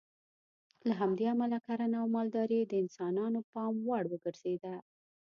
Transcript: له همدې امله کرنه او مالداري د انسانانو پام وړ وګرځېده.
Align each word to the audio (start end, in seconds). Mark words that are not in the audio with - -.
له 0.87 0.93
همدې 1.01 1.25
امله 1.33 1.57
کرنه 1.67 1.95
او 2.01 2.07
مالداري 2.15 2.61
د 2.65 2.73
انسانانو 2.83 3.39
پام 3.51 3.73
وړ 3.87 4.03
وګرځېده. 4.09 4.75